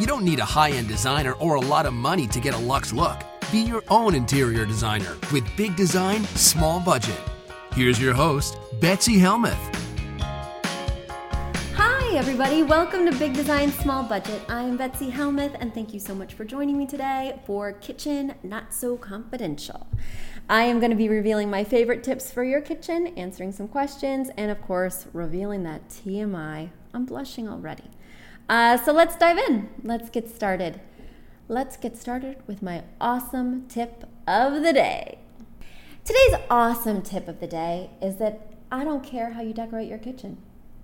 You 0.00 0.06
don't 0.06 0.24
need 0.24 0.38
a 0.38 0.46
high 0.46 0.70
end 0.70 0.88
designer 0.88 1.34
or 1.34 1.56
a 1.56 1.60
lot 1.60 1.84
of 1.84 1.92
money 1.92 2.26
to 2.28 2.40
get 2.40 2.54
a 2.54 2.58
luxe 2.58 2.90
look. 2.90 3.22
Be 3.52 3.60
your 3.60 3.84
own 3.88 4.14
interior 4.14 4.64
designer 4.64 5.14
with 5.30 5.44
big 5.58 5.76
design, 5.76 6.24
small 6.36 6.80
budget. 6.80 7.20
Here's 7.74 8.00
your 8.00 8.14
host, 8.14 8.56
Betsy 8.80 9.18
Helmuth. 9.18 9.58
Hi, 11.74 12.16
everybody. 12.16 12.62
Welcome 12.62 13.04
to 13.10 13.12
Big 13.18 13.34
Design 13.34 13.70
Small 13.72 14.02
Budget. 14.02 14.40
I'm 14.48 14.78
Betsy 14.78 15.10
Helmuth, 15.10 15.54
and 15.60 15.74
thank 15.74 15.92
you 15.92 16.00
so 16.00 16.14
much 16.14 16.32
for 16.32 16.46
joining 16.46 16.78
me 16.78 16.86
today 16.86 17.38
for 17.44 17.74
Kitchen 17.74 18.36
Not 18.42 18.72
So 18.72 18.96
Confidential. 18.96 19.86
I 20.48 20.62
am 20.62 20.80
going 20.80 20.92
to 20.92 20.96
be 20.96 21.10
revealing 21.10 21.50
my 21.50 21.62
favorite 21.62 22.02
tips 22.02 22.32
for 22.32 22.42
your 22.42 22.62
kitchen, 22.62 23.08
answering 23.18 23.52
some 23.52 23.68
questions, 23.68 24.30
and 24.38 24.50
of 24.50 24.62
course, 24.62 25.08
revealing 25.12 25.62
that 25.64 25.90
TMI. 25.90 26.70
I'm 26.94 27.04
blushing 27.04 27.50
already. 27.50 27.84
Uh, 28.50 28.76
so 28.76 28.90
let's 28.92 29.14
dive 29.14 29.38
in. 29.38 29.68
Let's 29.84 30.10
get 30.10 30.28
started. 30.28 30.80
Let's 31.46 31.76
get 31.76 31.96
started 31.96 32.38
with 32.48 32.64
my 32.64 32.82
awesome 33.00 33.68
tip 33.68 34.02
of 34.26 34.64
the 34.64 34.72
day. 34.72 35.20
Today's 36.04 36.34
awesome 36.50 37.00
tip 37.02 37.28
of 37.28 37.38
the 37.38 37.46
day 37.46 37.90
is 38.02 38.16
that 38.16 38.54
I 38.72 38.82
don't 38.82 39.04
care 39.04 39.34
how 39.34 39.40
you 39.40 39.54
decorate 39.54 39.88
your 39.88 39.98
kitchen. 39.98 40.38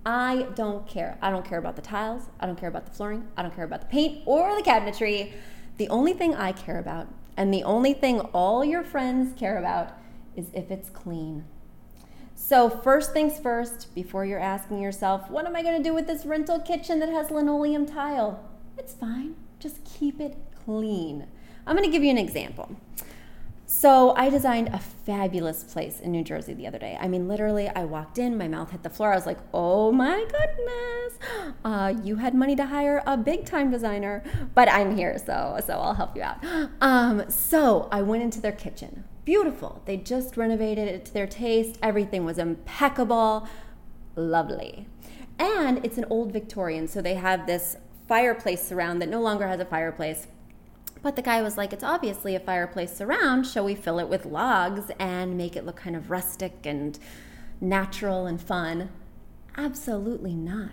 I 0.05 0.47
don't 0.55 0.87
care. 0.87 1.17
I 1.21 1.29
don't 1.29 1.43
care 1.43 1.59
about 1.59 1.75
the 1.75 1.81
tiles. 1.81 2.29
I 2.39 2.45
don't 2.45 2.57
care 2.57 2.69
about 2.69 2.85
the 2.85 2.93
flooring. 2.93 3.27
I 3.35 3.41
don't 3.41 3.53
care 3.53 3.65
about 3.65 3.81
the 3.81 3.87
paint 3.87 4.21
or 4.25 4.55
the 4.55 4.63
cabinetry. 4.63 5.33
The 5.75 5.89
only 5.89 6.13
thing 6.13 6.35
I 6.35 6.53
care 6.53 6.79
about, 6.79 7.09
and 7.35 7.53
the 7.53 7.65
only 7.65 7.91
thing 7.91 8.21
all 8.31 8.63
your 8.63 8.85
friends 8.85 9.37
care 9.37 9.57
about, 9.57 9.91
is 10.37 10.51
if 10.53 10.71
it's 10.71 10.89
clean. 10.89 11.43
So, 12.39 12.69
first 12.69 13.13
things 13.13 13.39
first, 13.39 13.93
before 13.95 14.23
you're 14.23 14.39
asking 14.39 14.79
yourself, 14.79 15.27
what 15.31 15.47
am 15.47 15.55
I 15.55 15.63
going 15.63 15.75
to 15.75 15.83
do 15.83 15.93
with 15.93 16.05
this 16.05 16.23
rental 16.23 16.59
kitchen 16.59 16.99
that 16.99 17.09
has 17.09 17.31
linoleum 17.31 17.87
tile? 17.87 18.47
It's 18.77 18.93
fine. 18.93 19.35
Just 19.59 19.83
keep 19.83 20.21
it 20.21 20.37
clean. 20.63 21.25
I'm 21.65 21.75
going 21.75 21.89
to 21.89 21.91
give 21.91 22.03
you 22.03 22.11
an 22.11 22.19
example. 22.19 22.69
So, 23.69 24.15
I 24.15 24.29
designed 24.29 24.69
a 24.69 24.79
fabulous 24.79 25.61
place 25.61 25.99
in 25.99 26.13
New 26.13 26.23
Jersey 26.23 26.53
the 26.53 26.65
other 26.65 26.79
day. 26.79 26.97
I 27.01 27.09
mean, 27.09 27.27
literally, 27.27 27.67
I 27.67 27.83
walked 27.83 28.17
in, 28.17 28.37
my 28.37 28.47
mouth 28.47 28.71
hit 28.71 28.81
the 28.81 28.89
floor. 28.89 29.11
I 29.11 29.15
was 29.15 29.25
like, 29.25 29.39
oh 29.53 29.91
my 29.91 30.23
goodness, 30.23 31.53
uh, 31.65 31.93
you 32.01 32.15
had 32.15 32.33
money 32.33 32.55
to 32.55 32.65
hire 32.65 33.03
a 33.05 33.17
big 33.17 33.43
time 33.43 33.69
designer, 33.69 34.23
but 34.55 34.71
I'm 34.71 34.95
here, 34.95 35.17
so, 35.17 35.59
so 35.65 35.73
I'll 35.73 35.95
help 35.95 36.15
you 36.15 36.21
out. 36.21 36.37
Um, 36.79 37.29
so, 37.29 37.89
I 37.91 38.03
went 38.03 38.23
into 38.23 38.39
their 38.39 38.53
kitchen. 38.53 39.03
Beautiful. 39.25 39.81
They 39.83 39.97
just 39.97 40.37
renovated 40.37 40.87
it 40.87 41.03
to 41.03 41.13
their 41.13 41.27
taste, 41.27 41.77
everything 41.83 42.23
was 42.23 42.37
impeccable, 42.37 43.49
lovely. 44.15 44.87
And 45.37 45.85
it's 45.85 45.97
an 45.97 46.05
old 46.09 46.31
Victorian, 46.31 46.87
so 46.87 47.01
they 47.01 47.15
have 47.15 47.45
this 47.45 47.75
fireplace 48.07 48.65
surround 48.65 49.01
that 49.01 49.09
no 49.09 49.19
longer 49.19 49.45
has 49.45 49.59
a 49.59 49.65
fireplace 49.65 50.27
but 51.01 51.15
the 51.15 51.21
guy 51.21 51.41
was 51.41 51.57
like, 51.57 51.73
It's 51.73 51.83
obviously 51.83 52.35
a 52.35 52.39
fireplace 52.39 52.95
surround. 52.95 53.45
Shall 53.45 53.65
we 53.65 53.75
fill 53.75 53.99
it 53.99 54.09
with 54.09 54.25
logs 54.25 54.91
and 54.99 55.37
make 55.37 55.55
it 55.55 55.65
look 55.65 55.77
kind 55.77 55.95
of 55.95 56.09
rustic 56.09 56.65
and 56.65 56.97
natural 57.61 58.25
and 58.25 58.41
fun? 58.41 58.89
Absolutely 59.55 60.35
not. 60.35 60.71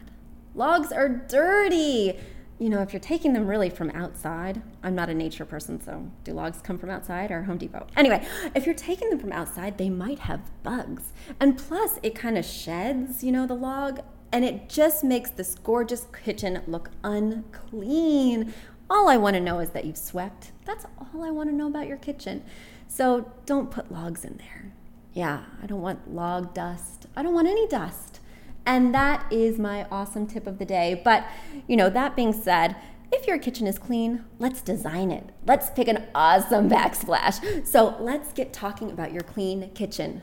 Logs 0.55 0.93
are 0.93 1.09
dirty. 1.09 2.19
You 2.59 2.71
know, 2.71 2.81
if 2.83 2.93
you're 2.93 3.01
taking 3.01 3.33
them 3.33 3.49
really 3.49 3.69
from 3.69 3.91
outside, 3.91 4.63
I'm 4.83 4.95
not 4.95 5.11
a 5.11 5.15
nature 5.15 5.45
person, 5.45 5.81
so 5.81 6.09
do 6.23 6.33
logs 6.33 6.61
come 6.61 6.79
from 6.79 6.89
outside 6.89 7.33
or 7.33 7.43
Home 7.43 7.59
Depot? 7.59 7.87
Anyway, 7.97 8.25
if 8.55 8.65
you're 8.65 8.77
taking 8.77 9.11
them 9.11 9.19
from 9.19 9.33
outside, 9.33 9.77
they 9.77 9.91
might 9.91 10.21
have 10.21 10.41
bugs. 10.63 11.13
And 11.41 11.59
plus, 11.59 11.99
it 12.05 12.15
kind 12.15 12.39
of 12.39 12.45
sheds, 12.45 13.25
you 13.25 13.33
know, 13.33 13.47
the 13.47 13.55
log, 13.55 14.01
and 14.31 14.45
it 14.45 14.69
just 14.69 15.03
makes 15.03 15.31
this 15.31 15.57
gorgeous 15.57 16.07
kitchen 16.25 16.63
look 16.67 16.91
unclean 17.03 18.55
all 18.89 19.09
I 19.09 19.17
want 19.17 19.35
to 19.35 19.41
know 19.41 19.61
is 19.61 19.71
that 19.71 19.85
you've 19.85 19.97
swept. 19.97 20.53
That's 20.65 20.87
all 20.99 21.25
I 21.25 21.31
want 21.31 21.51
to 21.51 21.55
know 21.55 21.67
about 21.67 21.87
your 21.87 21.97
kitchen. 21.97 22.45
So 22.89 23.33
don't 23.47 23.71
put 23.71 23.93
logs 23.93 24.25
in 24.25 24.37
there. 24.37 24.73
Yeah, 25.13 25.45
I 25.63 25.67
don't 25.67 25.81
want 25.81 26.13
log 26.13 26.55
dust. 26.55 27.07
I 27.17 27.23
don't 27.23 27.35
want 27.35 27.49
any 27.49 27.67
dust. 27.69 28.21
And 28.67 28.95
that 28.95 29.31
is 29.33 29.59
my 29.59 29.87
awesome 29.91 30.27
tip 30.27 30.47
of 30.47 30.59
the 30.59 30.65
day. 30.65 31.01
But, 31.05 31.27
you 31.67 31.77
know, 31.77 31.91
that 31.91 32.17
being 32.17 32.33
said, 32.33 32.77
if 33.13 33.27
your 33.27 33.39
kitchen 33.39 33.67
is 33.67 33.79
clean, 33.79 34.25
let's 34.39 34.61
design 34.61 35.11
it. 35.11 35.31
Let's 35.47 35.71
pick 35.71 35.87
an 35.89 36.07
awesome 36.15 36.69
backsplash. 36.69 37.67
So 37.67 37.97
let's 38.01 38.33
get 38.33 38.53
talking 38.53 38.91
about 38.91 39.13
your 39.13 39.23
clean 39.23 39.71
kitchen. 39.75 40.23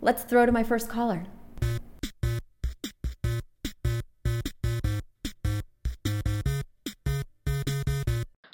Let's 0.00 0.22
throw 0.22 0.46
to 0.46 0.52
my 0.52 0.62
first 0.62 0.88
caller. 0.88 1.24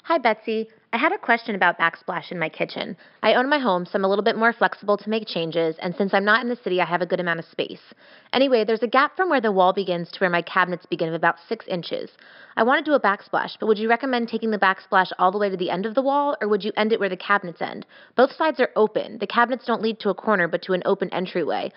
Hi, 0.09 0.17
Betsy. 0.17 0.67
I 0.91 0.97
had 0.97 1.11
a 1.11 1.19
question 1.19 1.53
about 1.53 1.77
backsplash 1.77 2.31
in 2.31 2.39
my 2.39 2.49
kitchen. 2.49 2.97
I 3.21 3.35
own 3.35 3.47
my 3.47 3.59
home, 3.59 3.85
so 3.85 3.91
I'm 3.93 4.03
a 4.03 4.07
little 4.07 4.23
bit 4.23 4.35
more 4.35 4.51
flexible 4.51 4.97
to 4.97 5.07
make 5.07 5.27
changes, 5.27 5.75
and 5.83 5.93
since 5.95 6.15
I'm 6.15 6.25
not 6.25 6.41
in 6.41 6.49
the 6.49 6.55
city, 6.55 6.81
I 6.81 6.85
have 6.85 7.03
a 7.03 7.05
good 7.05 7.19
amount 7.19 7.37
of 7.37 7.45
space. 7.45 7.93
Anyway, 8.33 8.63
there's 8.63 8.81
a 8.81 8.87
gap 8.87 9.15
from 9.15 9.29
where 9.29 9.39
the 9.39 9.51
wall 9.51 9.71
begins 9.71 10.09
to 10.09 10.19
where 10.19 10.29
my 10.31 10.41
cabinets 10.41 10.87
begin 10.87 11.09
of 11.09 11.13
about 11.13 11.35
six 11.47 11.67
inches. 11.67 12.09
I 12.57 12.63
want 12.63 12.83
to 12.83 12.89
do 12.89 12.95
a 12.95 12.99
backsplash, 12.99 13.51
but 13.59 13.67
would 13.67 13.77
you 13.77 13.87
recommend 13.87 14.29
taking 14.29 14.49
the 14.49 14.57
backsplash 14.57 15.11
all 15.19 15.31
the 15.31 15.37
way 15.37 15.51
to 15.51 15.57
the 15.57 15.69
end 15.69 15.85
of 15.85 15.93
the 15.93 16.01
wall, 16.01 16.35
or 16.41 16.47
would 16.47 16.63
you 16.63 16.71
end 16.75 16.91
it 16.91 16.99
where 16.99 17.07
the 17.07 17.15
cabinets 17.15 17.61
end? 17.61 17.85
Both 18.15 18.31
sides 18.35 18.59
are 18.59 18.71
open. 18.75 19.19
The 19.19 19.27
cabinets 19.27 19.67
don't 19.67 19.83
lead 19.83 19.99
to 19.99 20.09
a 20.09 20.15
corner, 20.15 20.47
but 20.47 20.63
to 20.63 20.73
an 20.73 20.81
open 20.85 21.13
entryway. 21.13 21.71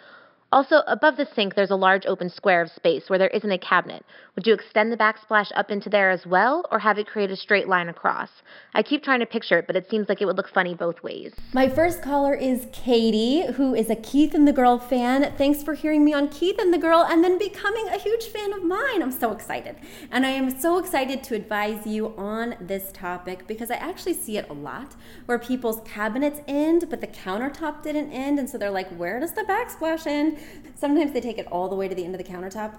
Also, 0.53 0.83
above 0.87 1.17
the 1.17 1.27
sink, 1.35 1.55
there's 1.55 1.71
a 1.71 1.77
large 1.77 2.05
open 2.05 2.29
square 2.29 2.61
of 2.61 2.71
space 2.71 3.09
where 3.09 3.19
there 3.19 3.29
isn't 3.29 3.51
a 3.51 3.59
cabinet. 3.59 4.05
Would 4.37 4.47
you 4.47 4.53
extend 4.53 4.93
the 4.93 4.99
backsplash 4.99 5.51
up 5.57 5.71
into 5.71 5.89
there 5.89 6.11
as 6.11 6.27
well, 6.27 6.67
or 6.71 6.79
have 6.79 6.99
it 6.99 7.07
create 7.07 7.31
a 7.31 7.37
straight 7.37 7.69
line 7.69 7.89
across? 7.89 8.29
I 8.75 8.83
keep 8.83 9.03
trying 9.03 9.21
to 9.21 9.27
picture 9.27 9.59
it, 9.59 9.67
but 9.67 9.77
it 9.77 9.89
seems 9.89 10.11
like 10.11 10.21
it 10.21 10.27
would 10.27 10.37
look 10.37 10.51
funny 10.53 10.75
both 10.75 11.03
ways. 11.03 11.33
My 11.55 11.69
first 11.71 12.03
caller 12.03 12.35
is 12.35 12.67
Katie, 12.71 13.51
who 13.53 13.75
is 13.75 13.89
a 13.89 13.97
Keith 13.97 14.35
and 14.35 14.47
the 14.47 14.53
Girl 14.53 14.79
fan. 14.79 15.33
Thanks 15.39 15.63
for 15.63 15.73
hearing 15.73 16.05
me 16.05 16.13
on 16.13 16.29
Keith 16.29 16.59
and 16.59 16.73
the 16.73 16.79
Girl 16.79 17.03
and 17.03 17.25
then 17.25 17.39
becoming 17.39 17.89
a 17.89 17.99
huge 17.99 18.27
fan 18.27 18.53
of 18.53 18.63
mine. 18.63 19.03
I'm 19.03 19.11
so 19.11 19.33
excited. 19.33 19.77
And 20.11 20.27
I 20.27 20.31
am 20.31 20.59
so 20.59 20.79
excited 20.79 21.23
to 21.25 21.35
advise 21.35 21.87
you 21.87 22.15
on 22.19 22.57
this 22.61 22.93
topic 22.93 23.47
because 23.47 23.71
I 23.71 23.77
actually 23.77 24.15
see 24.15 24.37
it 24.37 24.51
a 24.51 24.55
lot 24.55 24.97
where 25.25 25.39
people's 25.39 25.81
cabinets 25.87 26.41
end, 26.47 26.91
but 26.91 27.01
the 27.01 27.07
countertop 27.07 27.83
didn't 27.83 28.13
end. 28.13 28.39
And 28.39 28.51
so 28.51 28.59
they're 28.59 28.71
like, 28.71 28.91
where 28.91 29.19
does 29.19 29.33
the 29.33 29.43
backsplash 29.43 30.07
end? 30.07 30.39
Sometimes 30.75 31.13
they 31.13 31.21
take 31.21 31.39
it 31.39 31.47
all 31.51 31.69
the 31.69 31.77
way 31.77 31.89
to 31.89 31.95
the 31.95 32.05
end 32.05 32.15
of 32.15 32.25
the 32.25 32.29
countertop. 32.31 32.77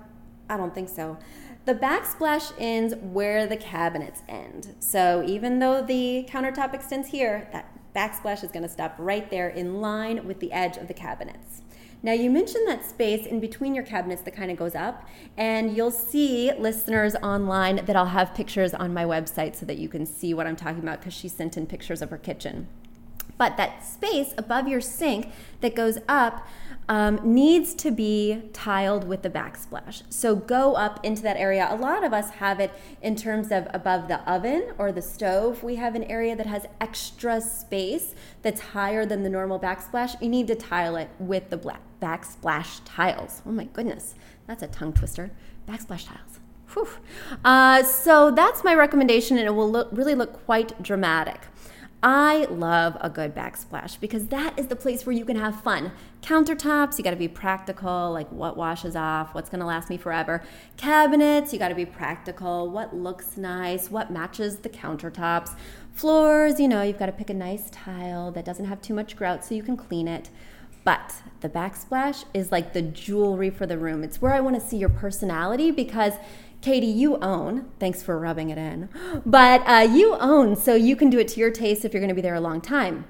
I 0.50 0.58
don't 0.58 0.74
think 0.74 0.90
so. 0.90 1.18
The 1.66 1.74
backsplash 1.74 2.52
ends 2.60 2.94
where 3.02 3.48
the 3.48 3.56
cabinets 3.56 4.22
end. 4.28 4.76
So 4.80 5.24
even 5.26 5.60
though 5.60 5.82
the 5.82 6.28
countertop 6.30 6.74
extends 6.74 7.08
here, 7.08 7.48
that 7.54 7.70
backsplash 7.96 8.44
is 8.44 8.52
going 8.52 8.64
to 8.64 8.70
stop 8.70 8.96
right 8.98 9.30
there 9.30 9.48
in 9.48 9.80
line 9.80 10.28
with 10.28 10.40
the 10.40 10.52
edge 10.52 10.78
of 10.78 10.88
the 10.88 10.94
cabinets. 10.94 11.62
Now, 12.06 12.12
you 12.12 12.30
mentioned 12.30 12.68
that 12.68 12.86
space 12.86 13.26
in 13.26 13.40
between 13.40 13.74
your 13.74 13.86
cabinets 13.86 14.24
that 14.24 14.36
kind 14.36 14.52
of 14.52 14.58
goes 14.58 14.76
up, 14.76 15.08
and 15.38 15.78
you'll 15.78 15.90
see 15.90 16.52
listeners 16.60 17.16
online 17.24 17.86
that 17.86 17.96
I'll 17.96 18.08
have 18.08 18.36
pictures 18.36 18.74
on 18.74 18.94
my 18.94 19.06
website 19.06 19.56
so 19.56 19.66
that 19.68 19.78
you 19.78 19.88
can 19.88 20.06
see 20.06 20.34
what 20.34 20.46
I'm 20.46 20.58
talking 20.58 20.84
about 20.84 21.00
because 21.00 21.14
she 21.14 21.30
sent 21.30 21.56
in 21.56 21.66
pictures 21.66 22.02
of 22.02 22.10
her 22.10 22.18
kitchen. 22.18 22.68
But 23.38 23.56
that 23.56 23.86
space 23.86 24.34
above 24.38 24.68
your 24.68 24.82
sink 24.82 25.32
that 25.62 25.76
goes 25.76 25.98
up 26.10 26.46
um, 26.90 27.20
needs 27.24 27.74
to 27.76 27.92
be 27.92 28.44
tiled 28.54 29.08
with 29.08 29.22
the 29.22 29.30
backsplash. 29.30 30.04
So 30.10 30.36
go 30.36 30.76
up 30.76 31.00
into 31.04 31.22
that 31.24 31.38
area. 31.38 31.68
A 31.70 31.76
lot 31.76 32.04
of 32.04 32.14
us 32.14 32.32
have 32.32 32.60
it 32.60 32.72
in 33.02 33.16
terms 33.16 33.52
of 33.52 33.68
above 33.74 34.08
the 34.08 34.20
oven 34.30 34.74
or 34.78 34.92
the 34.92 35.02
stove. 35.02 35.64
We 35.64 35.76
have 35.76 35.96
an 35.96 36.04
area 36.04 36.36
that 36.36 36.46
has 36.46 36.66
extra 36.82 37.42
space 37.42 38.16
that's 38.42 38.62
higher 38.62 39.06
than 39.06 39.24
the 39.24 39.30
normal 39.30 39.60
backsplash. 39.60 40.22
You 40.22 40.30
need 40.30 40.48
to 40.48 40.56
tile 40.56 40.96
it 40.96 41.10
with 41.20 41.50
the 41.50 41.58
black 41.58 41.82
backsplash 42.02 42.82
tiles. 42.86 43.42
Oh 43.46 43.52
my 43.52 43.66
goodness, 43.66 44.16
that's 44.48 44.64
a 44.64 44.68
tongue 44.68 44.94
twister. 44.94 45.32
Backsplash 45.68 46.08
tiles. 46.08 46.40
Uh, 47.46 47.84
so 47.84 48.32
that's 48.32 48.64
my 48.64 48.74
recommendation, 48.74 49.38
and 49.38 49.46
it 49.46 49.52
will 49.52 49.70
look, 49.70 49.90
really 49.92 50.16
look 50.16 50.44
quite 50.46 50.82
dramatic. 50.82 51.42
I 52.06 52.48
love 52.50 52.98
a 53.00 53.10
good 53.10 53.34
backsplash 53.34 53.98
because 53.98 54.28
that 54.28 54.60
is 54.60 54.68
the 54.68 54.76
place 54.76 55.06
where 55.06 55.16
you 55.16 55.24
can 55.24 55.38
have 55.38 55.62
fun. 55.62 55.94
Countertops, 56.22 56.98
you 56.98 57.04
got 57.04 57.12
to 57.12 57.16
be 57.16 57.30
practical, 57.30 58.12
like 58.12 58.30
what 58.30 58.58
washes 58.58 58.98
off, 58.98 59.34
what's 59.34 59.50
to 59.62 59.66
last 59.66 59.90
me 59.90 59.96
forever. 59.96 60.44
Cabinets, 60.76 61.54
you 61.54 61.60
got 61.60 61.70
to 61.70 61.76
be 61.76 61.86
practical, 61.86 62.70
what 62.70 62.94
looks 62.94 63.38
nice, 63.38 63.90
what 63.90 64.12
matches 64.12 64.58
the 64.58 64.70
countertops. 64.70 65.56
Floors, 65.94 66.60
you 66.60 66.68
know, 66.68 66.82
you've 66.82 67.00
got 67.00 67.06
to 67.06 67.14
pick 67.14 67.30
a 67.30 67.34
nice 67.34 67.70
tile 67.70 68.32
that 68.32 68.44
doesn't 68.44 68.66
have 68.66 68.82
too 68.82 68.94
much 68.94 69.16
grout 69.16 69.46
so 69.46 69.56
you 69.56 69.64
can 69.64 69.78
clean 69.78 70.10
it. 70.10 70.30
But 70.84 71.22
the 71.40 71.48
backsplash 71.48 72.26
is 72.34 72.52
like 72.52 72.74
the 72.74 72.82
jewelry 72.82 73.50
for 73.50 73.66
the 73.66 73.78
room. 73.78 74.04
It's 74.04 74.22
where 74.22 74.34
I 74.34 74.42
want 74.42 74.62
to 74.62 74.62
see 74.62 74.76
your 74.76 74.90
personality 74.90 75.72
because 75.72 76.16
Katie, 76.64 76.88
you 76.88 77.18
own. 77.18 77.70
Thanks 77.78 78.02
for 78.02 78.18
rubbing 78.18 78.50
it 78.50 78.58
in. 78.58 78.88
But 79.26 79.68
uh, 79.68 79.82
you 79.82 80.16
own, 80.16 80.56
so 80.56 80.76
you 80.76 80.96
can 80.96 81.10
do 81.10 81.20
it 81.20 81.28
to 81.30 81.40
your 81.42 81.52
taste 81.52 81.84
if 81.84 81.94
you're 81.94 82.00
going 82.00 82.08
to 82.08 82.16
be 82.16 82.22
there 82.22 82.36
a 82.36 82.40
long 82.40 82.62
time. 82.62 83.04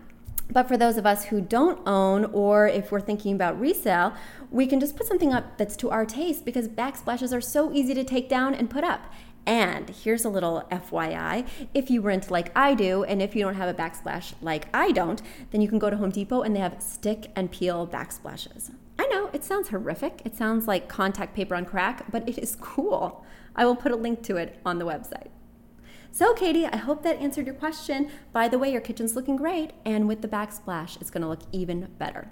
But 0.50 0.68
for 0.68 0.76
those 0.76 0.98
of 0.98 1.06
us 1.06 1.26
who 1.26 1.40
don't 1.40 1.80
own, 1.88 2.26
or 2.34 2.68
if 2.68 2.92
we're 2.92 3.00
thinking 3.00 3.36
about 3.36 3.60
resale, 3.60 4.16
we 4.50 4.66
can 4.66 4.80
just 4.80 4.96
put 4.96 5.06
something 5.06 5.32
up 5.32 5.60
that's 5.60 5.76
to 5.78 5.92
our 5.92 6.04
taste 6.04 6.46
because 6.46 6.68
backsplashes 6.68 7.32
are 7.32 7.42
so 7.42 7.72
easy 7.72 7.94
to 7.94 8.04
take 8.04 8.28
down 8.28 8.56
and 8.56 8.72
put 8.72 8.84
up. 8.84 9.14
And 9.46 9.88
here's 9.88 10.26
a 10.26 10.30
little 10.30 10.64
FYI 10.72 11.48
if 11.76 11.92
you 11.92 12.02
rent 12.02 12.32
like 12.32 12.52
I 12.58 12.74
do, 12.74 13.04
and 13.04 13.22
if 13.22 13.36
you 13.36 13.44
don't 13.44 13.54
have 13.54 13.70
a 13.70 13.74
backsplash 13.76 14.34
like 14.42 14.66
I 14.74 14.92
don't, 14.92 15.22
then 15.52 15.62
you 15.62 15.68
can 15.68 15.78
go 15.78 15.92
to 15.92 15.98
Home 15.98 16.10
Depot 16.10 16.42
and 16.42 16.56
they 16.56 16.60
have 16.60 16.82
stick 16.82 17.30
and 17.36 17.52
peel 17.52 17.86
backsplashes. 17.86 18.72
I 19.00 19.08
know 19.08 19.30
it 19.34 19.44
sounds 19.44 19.70
horrific. 19.70 20.22
It 20.26 20.36
sounds 20.36 20.68
like 20.68 20.88
contact 20.88 21.36
paper 21.36 21.56
on 21.56 21.66
crack, 21.66 22.12
but 22.12 22.28
it 22.28 22.38
is 22.38 22.56
cool. 22.62 23.26
I 23.56 23.66
will 23.66 23.76
put 23.76 23.92
a 23.92 23.96
link 23.96 24.24
to 24.24 24.38
it 24.38 24.60
on 24.66 24.80
the 24.80 24.86
website. 24.86 25.30
So, 26.12 26.34
Katie, 26.34 26.68
I 26.68 26.78
hope 26.78 27.02
that 27.04 27.18
answered 27.18 27.48
your 27.48 27.56
question. 27.56 28.12
By 28.32 28.48
the 28.48 28.60
way, 28.60 28.72
your 28.72 28.82
kitchen's 28.82 29.16
looking 29.16 29.36
great, 29.36 29.72
and 29.84 30.08
with 30.08 30.22
the 30.22 30.28
backsplash, 30.28 31.02
it's 31.02 31.10
gonna 31.10 31.28
look 31.28 31.42
even 31.52 31.90
better. 31.98 32.30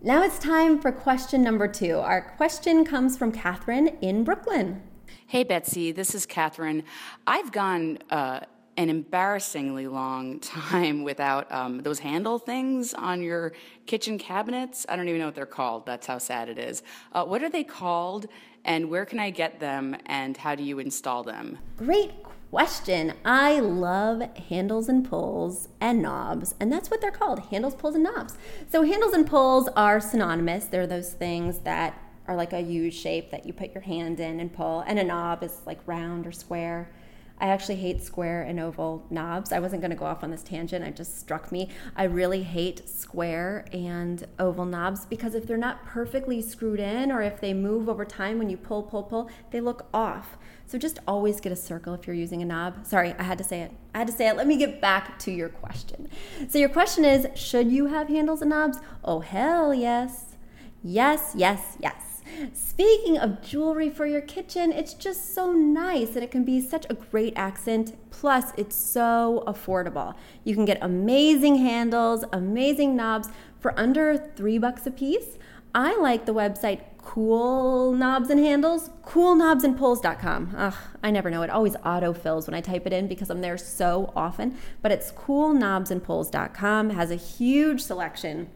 Now 0.00 0.22
it's 0.22 0.38
time 0.38 0.80
for 0.80 0.92
question 0.92 1.42
number 1.42 1.66
two. 1.66 1.98
Our 1.98 2.22
question 2.22 2.84
comes 2.84 3.18
from 3.18 3.32
Catherine 3.32 3.88
in 4.00 4.22
Brooklyn. 4.22 4.80
Hey, 5.26 5.42
Betsy, 5.42 5.92
this 5.92 6.14
is 6.14 6.24
Catherine. 6.24 6.84
I've 7.26 7.52
gone 7.52 7.98
uh, 8.08 8.40
an 8.78 8.88
embarrassingly 8.88 9.88
long 9.88 10.38
time 10.40 11.02
without 11.02 11.50
um, 11.52 11.82
those 11.82 11.98
handle 11.98 12.38
things 12.38 12.94
on 12.94 13.20
your 13.20 13.52
kitchen 13.86 14.16
cabinets. 14.16 14.86
I 14.88 14.96
don't 14.96 15.08
even 15.08 15.20
know 15.20 15.26
what 15.26 15.34
they're 15.34 15.46
called. 15.46 15.84
That's 15.84 16.06
how 16.06 16.18
sad 16.18 16.48
it 16.48 16.58
is. 16.58 16.82
Uh, 17.12 17.24
what 17.24 17.42
are 17.42 17.50
they 17.50 17.64
called, 17.64 18.26
and 18.64 18.88
where 18.88 19.04
can 19.04 19.18
I 19.18 19.30
get 19.30 19.60
them, 19.60 19.96
and 20.06 20.36
how 20.36 20.54
do 20.54 20.62
you 20.62 20.78
install 20.78 21.24
them? 21.24 21.58
Great 21.76 22.12
question. 22.50 23.14
I 23.24 23.58
love 23.58 24.22
handles 24.48 24.88
and 24.88 25.04
pulls 25.04 25.68
and 25.80 26.00
knobs, 26.00 26.54
and 26.60 26.72
that's 26.72 26.88
what 26.88 27.00
they're 27.00 27.10
called 27.10 27.40
handles, 27.50 27.74
pulls, 27.74 27.96
and 27.96 28.04
knobs. 28.04 28.38
So, 28.70 28.84
handles 28.84 29.12
and 29.12 29.26
pulls 29.26 29.68
are 29.76 30.00
synonymous. 30.00 30.66
They're 30.66 30.86
those 30.86 31.12
things 31.12 31.58
that 31.60 32.00
are 32.28 32.36
like 32.36 32.52
a 32.52 32.60
U 32.60 32.90
shape 32.92 33.32
that 33.32 33.44
you 33.44 33.52
put 33.52 33.74
your 33.74 33.82
hand 33.82 34.20
in 34.20 34.38
and 34.38 34.52
pull, 34.52 34.84
and 34.86 35.00
a 35.00 35.04
knob 35.04 35.42
is 35.42 35.62
like 35.66 35.80
round 35.84 36.28
or 36.28 36.32
square. 36.32 36.90
I 37.40 37.48
actually 37.48 37.76
hate 37.76 38.02
square 38.02 38.42
and 38.42 38.58
oval 38.58 39.06
knobs. 39.10 39.52
I 39.52 39.60
wasn't 39.60 39.82
going 39.82 39.90
to 39.90 39.96
go 39.96 40.06
off 40.06 40.22
on 40.22 40.30
this 40.30 40.42
tangent, 40.42 40.84
it 40.84 40.96
just 40.96 41.18
struck 41.18 41.52
me. 41.52 41.68
I 41.96 42.04
really 42.04 42.42
hate 42.42 42.88
square 42.88 43.66
and 43.72 44.26
oval 44.38 44.64
knobs 44.64 45.06
because 45.06 45.34
if 45.34 45.46
they're 45.46 45.56
not 45.56 45.84
perfectly 45.84 46.42
screwed 46.42 46.80
in 46.80 47.12
or 47.12 47.22
if 47.22 47.40
they 47.40 47.54
move 47.54 47.88
over 47.88 48.04
time 48.04 48.38
when 48.38 48.50
you 48.50 48.56
pull, 48.56 48.82
pull, 48.82 49.02
pull, 49.02 49.30
they 49.50 49.60
look 49.60 49.86
off. 49.92 50.36
So 50.66 50.76
just 50.76 50.98
always 51.06 51.40
get 51.40 51.50
a 51.50 51.56
circle 51.56 51.94
if 51.94 52.06
you're 52.06 52.14
using 52.16 52.42
a 52.42 52.44
knob. 52.44 52.84
Sorry, 52.84 53.14
I 53.18 53.22
had 53.22 53.38
to 53.38 53.44
say 53.44 53.62
it. 53.62 53.72
I 53.94 53.98
had 53.98 54.06
to 54.08 54.12
say 54.12 54.28
it. 54.28 54.36
Let 54.36 54.46
me 54.46 54.56
get 54.56 54.80
back 54.80 55.18
to 55.20 55.30
your 55.30 55.48
question. 55.48 56.08
So 56.48 56.58
your 56.58 56.68
question 56.68 57.04
is, 57.04 57.26
should 57.34 57.72
you 57.72 57.86
have 57.86 58.08
handles 58.08 58.42
and 58.42 58.50
knobs? 58.50 58.78
Oh, 59.02 59.20
hell 59.20 59.72
yes. 59.72 60.36
Yes, 60.82 61.32
yes, 61.34 61.76
yes. 61.80 62.07
Speaking 62.52 63.18
of 63.18 63.42
jewelry 63.42 63.90
for 63.90 64.06
your 64.06 64.20
kitchen, 64.20 64.72
it's 64.72 64.94
just 64.94 65.34
so 65.34 65.52
nice 65.52 66.14
and 66.14 66.22
it 66.22 66.30
can 66.30 66.44
be 66.44 66.60
such 66.60 66.86
a 66.88 66.94
great 66.94 67.32
accent. 67.36 67.96
Plus, 68.10 68.52
it's 68.56 68.76
so 68.76 69.42
affordable. 69.46 70.14
You 70.44 70.54
can 70.54 70.64
get 70.64 70.78
amazing 70.80 71.56
handles, 71.56 72.24
amazing 72.32 72.96
knobs 72.96 73.28
for 73.60 73.78
under 73.78 74.16
three 74.16 74.58
bucks 74.58 74.86
a 74.86 74.90
piece. 74.90 75.38
I 75.74 75.96
like 75.96 76.26
the 76.26 76.34
website 76.34 76.80
Cool 76.98 77.92
Knobs 77.92 78.28
and 78.30 78.38
Handles, 78.38 78.90
coolknobsandpulls.com. 79.04 80.54
Ugh, 80.56 80.74
I 81.02 81.10
never 81.10 81.30
know. 81.30 81.42
It 81.42 81.50
always 81.50 81.74
autofills 81.76 82.46
when 82.46 82.54
I 82.54 82.60
type 82.60 82.86
it 82.86 82.92
in 82.92 83.08
because 83.08 83.30
I'm 83.30 83.40
there 83.40 83.56
so 83.56 84.12
often. 84.14 84.56
But 84.82 84.92
it's 84.92 85.10
coolknobsandpulls.com, 85.12 86.90
has 86.90 87.10
a 87.10 87.16
huge 87.16 87.80
selection. 87.80 88.50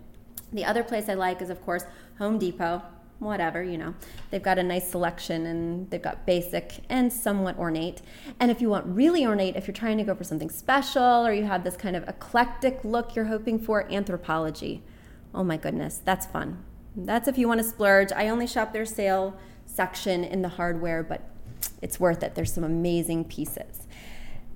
The 0.53 0.65
other 0.65 0.83
place 0.83 1.09
I 1.09 1.15
like 1.15 1.41
is, 1.41 1.49
of 1.49 1.65
course, 1.65 1.85
Home 2.19 2.39
Depot 2.39 2.83
whatever, 3.23 3.63
you 3.63 3.79
know. 3.79 3.95
They've 4.31 4.43
got 4.43 4.59
a 4.59 4.63
nice 4.63 4.89
selection 4.89 5.47
and 5.47 5.91
they've 5.91 6.03
got 6.03 6.27
basic 6.27 6.81
and 6.89 7.13
somewhat 7.13 7.59
ornate. 7.59 8.03
And 8.41 8.51
if 8.51 8.61
you 8.61 8.69
want 8.69 8.87
really 8.87 9.25
ornate, 9.27 9.57
if 9.57 9.67
you're 9.67 9.75
trying 9.75 9.99
to 9.99 10.05
go 10.05 10.15
for 10.15 10.25
something 10.25 10.51
special 10.51 11.27
or 11.27 11.33
you 11.33 11.45
have 11.45 11.65
this 11.65 11.77
kind 11.77 11.97
of 11.97 12.09
eclectic 12.09 12.81
look 12.85 13.15
you're 13.15 13.27
hoping 13.27 13.59
for, 13.59 13.85
Anthropologie. 13.89 14.81
Oh 15.35 15.45
my 15.45 15.57
goodness, 15.57 16.01
that's 16.05 16.27
fun. 16.27 16.63
That's 16.95 17.29
if 17.29 17.39
you 17.39 17.49
want 17.49 17.61
to 17.61 17.67
splurge. 17.67 18.13
I 18.13 18.29
only 18.29 18.47
shop 18.47 18.73
their 18.73 18.85
sale 18.85 19.37
section 19.65 20.25
in 20.25 20.43
the 20.43 20.49
hardware, 20.49 21.03
but 21.03 21.23
it's 21.81 21.99
worth 21.99 22.23
it. 22.23 22.35
There's 22.35 22.53
some 22.53 22.65
amazing 22.65 23.25
pieces. 23.25 23.87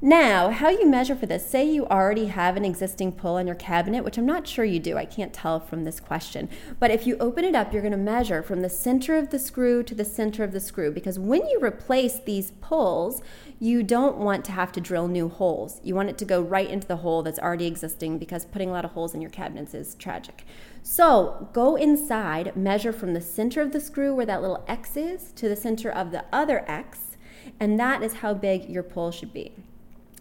Now, 0.03 0.51
how 0.51 0.69
you 0.69 0.87
measure 0.87 1.17
for 1.17 1.25
this, 1.25 1.49
say 1.49 1.65
you 1.65 1.87
already 1.87 2.27
have 2.27 2.59
an 2.59 2.67
existing 2.67 3.13
pull 3.13 3.37
on 3.37 3.47
your 3.47 3.57
cabinet, 3.57 4.05
which 4.05 4.19
I'm 4.19 4.27
not 4.27 4.47
sure 4.47 4.67
you 4.67 4.79
do, 4.79 4.99
I 4.99 5.07
can't 5.07 5.33
tell 5.33 5.59
from 5.59 5.85
this 5.85 6.01
question. 6.01 6.51
But 6.79 6.91
if 6.91 7.07
you 7.07 7.17
open 7.17 7.47
it 7.47 7.55
up, 7.55 7.73
you're 7.73 7.83
gonna 7.83 7.97
measure 7.97 8.43
from 8.43 8.61
the 8.61 8.69
center 8.69 9.17
of 9.17 9.31
the 9.31 9.39
screw 9.39 9.83
to 9.85 9.95
the 9.95 10.05
center 10.05 10.45
of 10.45 10.53
the 10.53 10.61
screw 10.61 10.91
because 10.91 11.19
when 11.19 11.47
you 11.47 11.59
replace 11.63 12.19
these 12.19 12.51
pulls, 12.61 13.23
you 13.59 13.83
don't 13.83 14.19
want 14.19 14.45
to 14.45 14.53
have 14.53 14.71
to 14.73 14.83
drill 14.83 15.09
new 15.09 15.31
holes. 15.31 15.81
You 15.83 15.95
want 15.95 16.11
it 16.11 16.19
to 16.19 16.27
go 16.27 16.43
right 16.43 16.69
into 16.69 16.87
the 16.87 16.97
hole 16.97 17.23
that's 17.23 17.39
already 17.39 17.67
existing 17.67 18.19
because 18.19 18.45
putting 18.45 18.69
a 18.69 18.73
lot 18.73 18.85
of 18.85 18.91
holes 18.91 19.15
in 19.15 19.23
your 19.23 19.31
cabinets 19.31 19.73
is 19.73 19.95
tragic. 19.95 20.45
So 20.83 21.49
go 21.55 21.75
inside, 21.75 22.55
measure 22.55 22.93
from 22.93 23.15
the 23.15 23.23
center 23.23 23.63
of 23.63 23.73
the 23.73 23.81
screw 23.81 24.15
where 24.15 24.27
that 24.27 24.43
little 24.43 24.63
X 24.69 24.95
is 24.95 25.33
to 25.33 25.49
the 25.49 25.57
center 25.57 25.91
of 25.91 26.11
the 26.11 26.27
other 26.31 26.71
X, 26.71 27.17
and 27.59 27.81
that 27.81 28.03
is 28.03 28.17
how 28.17 28.35
big 28.35 28.69
your 28.69 28.83
pull 28.83 29.11
should 29.11 29.33
be. 29.33 29.55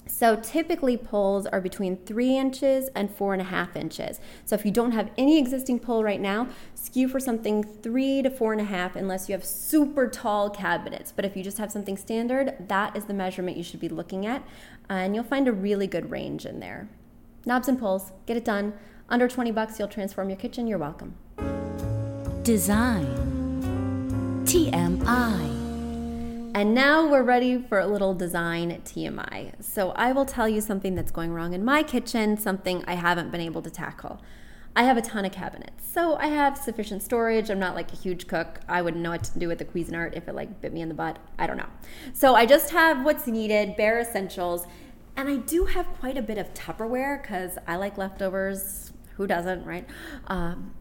So 0.08 0.36
typically 0.36 0.98
pulls 0.98 1.46
are 1.48 1.60
between 1.62 1.98
three 1.98 2.38
inches 2.38 2.90
and 2.96 3.14
four 3.14 3.34
and 3.34 3.42
a 3.42 3.46
half 3.46 3.76
inches. 3.76 4.20
So 4.46 4.56
if 4.56 4.66
you 4.66 4.72
don't 4.72 4.92
have 4.92 5.10
any 5.18 5.38
existing 5.40 5.80
pull 5.80 6.04
right 6.04 6.22
now, 6.22 6.48
skew 6.76 7.08
for 7.08 7.20
something 7.20 7.64
three 7.64 8.22
to 8.22 8.30
four 8.30 8.52
and 8.52 8.62
a 8.62 8.66
half 8.66 8.96
unless 8.96 9.28
you 9.28 9.34
have 9.34 9.44
super 9.44 10.08
tall 10.08 10.50
cabinets. 10.50 11.12
But 11.12 11.26
if 11.26 11.36
you 11.36 11.44
just 11.44 11.58
have 11.58 11.72
something 11.72 11.98
standard, 11.98 12.56
that 12.68 12.96
is 12.96 13.06
the 13.06 13.14
measurement 13.14 13.58
you 13.58 13.64
should 13.64 13.80
be 13.80 13.90
looking 13.90 14.26
at. 14.26 14.44
and 14.90 15.16
you'll 15.16 15.24
find 15.24 15.48
a 15.48 15.52
really 15.52 15.88
good 15.88 16.12
range 16.12 16.46
in 16.46 16.60
there. 16.60 16.88
Knobs 17.46 17.68
and 17.68 17.80
pulls, 17.80 18.12
get 18.28 18.38
it 18.38 18.46
done. 18.46 18.74
Under 19.10 19.28
20 19.28 19.52
bucks, 19.52 19.80
you'll 19.80 19.88
transform 19.88 20.30
your 20.30 20.38
kitchen. 20.38 20.68
You're 20.68 20.78
welcome. 20.78 21.16
Design 22.44 23.08
TMI 24.46 25.65
and 26.56 26.74
now 26.74 27.06
we're 27.06 27.22
ready 27.22 27.62
for 27.62 27.80
a 27.80 27.86
little 27.86 28.14
design 28.14 28.82
TMI. 28.86 29.62
So 29.62 29.92
I 29.92 30.14
will 30.14 30.24
tell 30.24 30.48
you 30.48 30.62
something 30.62 30.96
that's 30.96 31.12
going 31.12 31.34
wrong 31.34 31.54
in 31.54 31.66
my 31.66 31.84
kitchen, 31.84 32.38
something 32.38 32.82
I 32.88 32.94
haven't 32.94 33.30
been 33.30 33.42
able 33.42 33.62
to 33.62 33.70
tackle. 33.70 34.22
I 34.74 34.84
have 34.84 34.96
a 34.96 35.02
ton 35.02 35.26
of 35.26 35.34
cabinets, 35.34 35.86
so 35.86 36.16
I 36.16 36.28
have 36.28 36.58
sufficient 36.58 37.04
storage. 37.04 37.50
I'm 37.50 37.60
not 37.60 37.76
like 37.76 37.92
a 37.92 37.98
huge 37.98 38.28
cook. 38.28 38.62
I 38.70 38.82
wouldn't 38.82 39.04
know 39.04 39.10
what 39.10 39.26
to 39.26 39.38
do 39.38 39.50
with 39.50 39.58
the 39.58 39.66
Cuisinart 39.66 40.16
if 40.16 40.30
it 40.30 40.34
like 40.34 40.62
bit 40.62 40.72
me 40.72 40.80
in 40.80 40.88
the 40.88 40.96
butt. 40.96 41.20
I 41.38 41.46
don't 41.46 41.58
know. 41.58 41.68
So 42.14 42.36
I 42.36 42.46
just 42.46 42.70
have 42.72 43.04
what's 43.04 43.28
needed, 43.28 43.76
bare 43.76 44.00
essentials, 44.00 44.66
and 45.18 45.28
I 45.28 45.36
do 45.36 45.66
have 45.66 45.88
quite 46.00 46.18
a 46.18 46.22
bit 46.22 46.38
of 46.38 46.54
Tupperware 46.54 47.22
because 47.22 47.58
I 47.68 47.76
like 47.76 47.98
leftovers. 47.98 48.94
Who 49.18 49.28
doesn't, 49.28 49.66
right? 49.66 49.90
Um, 50.28 50.74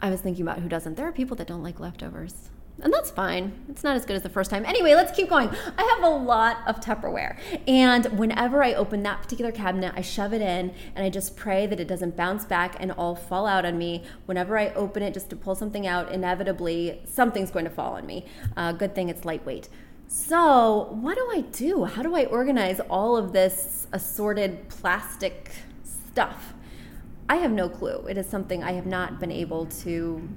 I 0.00 0.08
was 0.08 0.22
thinking 0.22 0.42
about 0.42 0.60
who 0.60 0.70
doesn't. 0.70 0.96
There 0.96 1.06
are 1.06 1.12
people 1.12 1.36
that 1.36 1.46
don't 1.46 1.62
like 1.62 1.80
leftovers. 1.80 2.48
And 2.82 2.92
that's 2.92 3.10
fine. 3.10 3.52
It's 3.68 3.84
not 3.84 3.94
as 3.94 4.04
good 4.04 4.16
as 4.16 4.22
the 4.22 4.28
first 4.28 4.50
time. 4.50 4.64
Anyway, 4.64 4.94
let's 4.94 5.14
keep 5.14 5.28
going. 5.28 5.48
I 5.78 5.82
have 5.94 6.02
a 6.02 6.14
lot 6.14 6.58
of 6.66 6.80
Tupperware. 6.80 7.38
And 7.68 8.06
whenever 8.18 8.64
I 8.64 8.74
open 8.74 9.02
that 9.04 9.22
particular 9.22 9.52
cabinet, 9.52 9.92
I 9.96 10.00
shove 10.00 10.32
it 10.34 10.42
in 10.42 10.74
and 10.96 11.04
I 11.04 11.08
just 11.08 11.36
pray 11.36 11.66
that 11.66 11.78
it 11.78 11.86
doesn't 11.86 12.16
bounce 12.16 12.44
back 12.44 12.76
and 12.80 12.90
all 12.92 13.14
fall 13.14 13.46
out 13.46 13.64
on 13.64 13.78
me. 13.78 14.02
Whenever 14.26 14.58
I 14.58 14.70
open 14.70 15.04
it 15.04 15.14
just 15.14 15.30
to 15.30 15.36
pull 15.36 15.54
something 15.54 15.86
out, 15.86 16.10
inevitably 16.10 17.00
something's 17.06 17.50
going 17.50 17.64
to 17.64 17.70
fall 17.70 17.94
on 17.94 18.06
me. 18.06 18.26
Uh, 18.56 18.72
good 18.72 18.94
thing 18.94 19.08
it's 19.08 19.24
lightweight. 19.24 19.68
So, 20.06 20.88
what 21.00 21.16
do 21.16 21.30
I 21.32 21.40
do? 21.40 21.84
How 21.84 22.02
do 22.02 22.14
I 22.14 22.26
organize 22.26 22.80
all 22.90 23.16
of 23.16 23.32
this 23.32 23.86
assorted 23.92 24.68
plastic 24.68 25.50
stuff? 25.82 26.54
I 27.28 27.36
have 27.36 27.50
no 27.50 27.68
clue. 27.68 28.06
It 28.08 28.18
is 28.18 28.28
something 28.28 28.62
I 28.62 28.72
have 28.72 28.86
not 28.86 29.18
been 29.18 29.32
able 29.32 29.66
to 29.66 30.28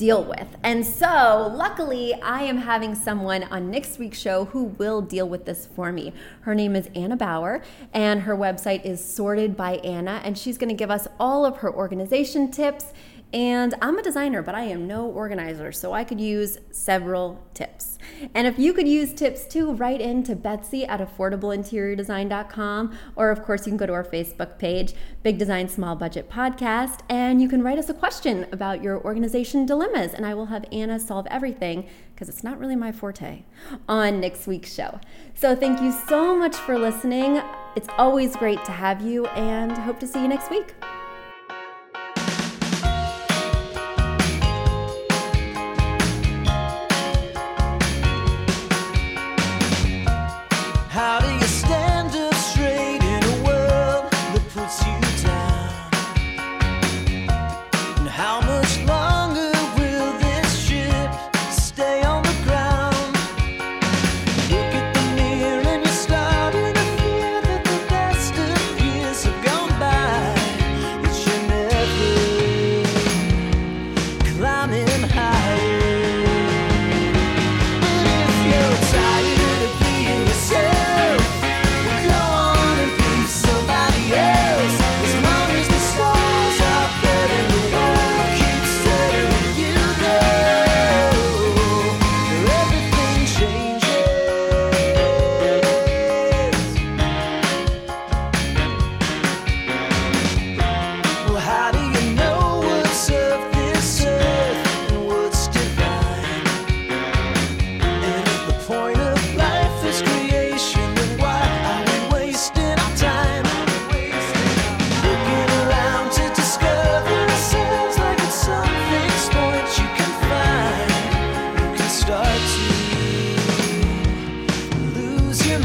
deal 0.00 0.24
with. 0.24 0.48
And 0.62 0.84
so, 0.84 1.52
luckily, 1.54 2.14
I 2.22 2.44
am 2.44 2.56
having 2.56 2.94
someone 2.94 3.42
on 3.44 3.70
next 3.70 3.98
week's 3.98 4.18
show 4.18 4.46
who 4.46 4.64
will 4.64 5.02
deal 5.02 5.28
with 5.28 5.44
this 5.44 5.66
for 5.66 5.92
me. 5.92 6.14
Her 6.40 6.54
name 6.54 6.74
is 6.74 6.88
Anna 6.94 7.16
Bauer, 7.16 7.62
and 7.92 8.22
her 8.22 8.34
website 8.34 8.82
is 8.86 9.04
Sorted 9.04 9.58
by 9.58 9.74
Anna, 9.76 10.22
and 10.24 10.38
she's 10.38 10.56
going 10.56 10.70
to 10.70 10.74
give 10.74 10.90
us 10.90 11.06
all 11.20 11.44
of 11.44 11.58
her 11.58 11.70
organization 11.70 12.50
tips 12.50 12.94
and 13.32 13.74
I'm 13.80 13.98
a 13.98 14.02
designer, 14.02 14.42
but 14.42 14.54
I 14.54 14.62
am 14.62 14.86
no 14.86 15.06
organizer, 15.06 15.72
so 15.72 15.92
I 15.92 16.04
could 16.04 16.20
use 16.20 16.58
several 16.70 17.40
tips. 17.54 17.98
And 18.34 18.46
if 18.46 18.58
you 18.58 18.72
could 18.72 18.88
use 18.88 19.14
tips 19.14 19.46
too, 19.46 19.72
write 19.72 20.00
in 20.00 20.22
to 20.24 20.34
Betsy 20.34 20.84
at 20.84 21.00
affordableinteriordesign.com, 21.00 22.98
or 23.16 23.30
of 23.30 23.42
course, 23.42 23.66
you 23.66 23.70
can 23.70 23.76
go 23.76 23.86
to 23.86 23.92
our 23.92 24.04
Facebook 24.04 24.58
page, 24.58 24.94
Big 25.22 25.38
Design 25.38 25.68
Small 25.68 25.94
Budget 25.94 26.28
Podcast, 26.28 27.00
and 27.08 27.40
you 27.40 27.48
can 27.48 27.62
write 27.62 27.78
us 27.78 27.88
a 27.88 27.94
question 27.94 28.46
about 28.52 28.82
your 28.82 29.00
organization 29.04 29.64
dilemmas, 29.64 30.12
and 30.12 30.26
I 30.26 30.34
will 30.34 30.46
have 30.46 30.64
Anna 30.72 30.98
solve 30.98 31.26
everything 31.30 31.88
because 32.14 32.28
it's 32.28 32.44
not 32.44 32.58
really 32.58 32.76
my 32.76 32.92
forte 32.92 33.44
on 33.88 34.20
next 34.20 34.46
week's 34.46 34.74
show. 34.74 35.00
So 35.34 35.54
thank 35.54 35.80
you 35.80 35.92
so 36.08 36.36
much 36.36 36.56
for 36.56 36.78
listening. 36.78 37.40
It's 37.76 37.88
always 37.96 38.34
great 38.36 38.64
to 38.64 38.72
have 38.72 39.00
you, 39.00 39.26
and 39.28 39.72
hope 39.72 40.00
to 40.00 40.06
see 40.06 40.20
you 40.20 40.28
next 40.28 40.50
week. 40.50 40.74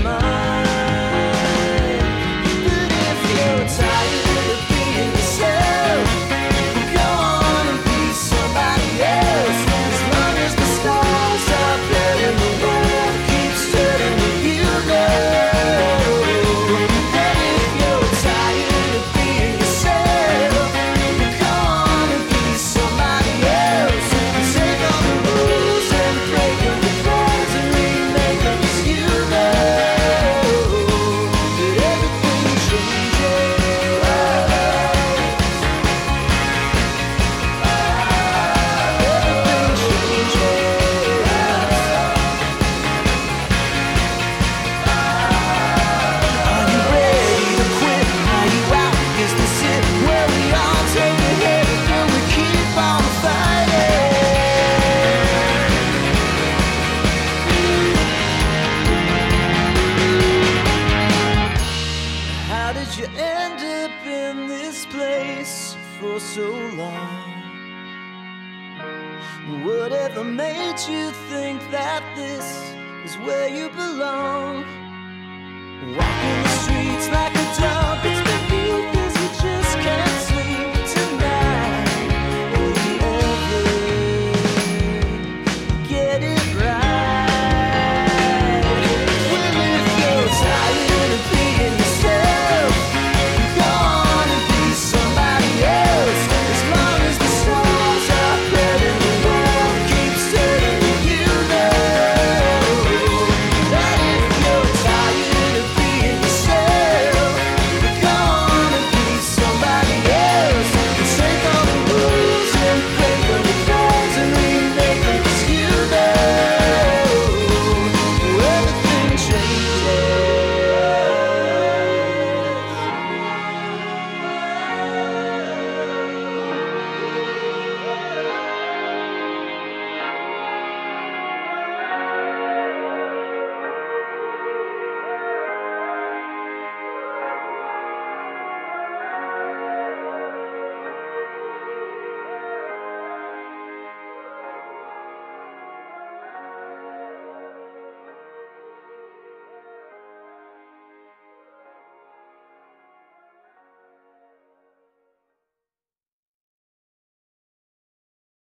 mind. 0.04 0.35